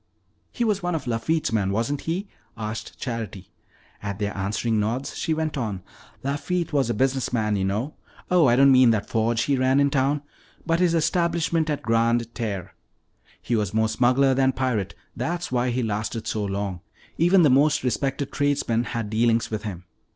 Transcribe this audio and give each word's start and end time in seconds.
"He 0.51 0.63
was 0.63 0.81
one 0.81 0.95
of 0.95 1.05
Lafitte's 1.05 1.53
men, 1.53 1.71
wasn't 1.71 2.01
he?" 2.01 2.27
asked 2.57 2.97
Charity. 2.97 3.51
At 4.01 4.17
their 4.17 4.35
answering 4.35 4.79
nods, 4.79 5.15
she 5.15 5.31
went 5.31 5.59
on: 5.59 5.83
"Lafitte 6.23 6.73
was 6.73 6.89
a 6.89 6.95
business 6.95 7.31
man, 7.31 7.55
you 7.55 7.65
know. 7.65 7.93
Oh, 8.31 8.47
I 8.47 8.55
don't 8.55 8.71
mean 8.71 8.89
that 8.89 9.07
forge 9.07 9.43
he 9.43 9.57
ran 9.57 9.79
in 9.79 9.91
town, 9.91 10.23
but 10.65 10.79
his 10.79 10.95
establishment 10.95 11.69
at 11.69 11.83
Grande 11.83 12.33
Terre. 12.33 12.73
He 13.43 13.55
was 13.55 13.75
more 13.75 13.87
smuggler 13.89 14.33
than 14.33 14.53
pirate, 14.53 14.95
that's 15.15 15.51
why 15.51 15.69
he 15.69 15.83
lasted 15.83 16.25
so 16.25 16.43
long. 16.45 16.81
Even 17.19 17.43
the 17.43 17.51
most 17.51 17.83
respected 17.83 18.31
tradesmen 18.31 18.85
had 18.85 19.07
dealings 19.07 19.51
with 19.51 19.61
him. 19.61 19.83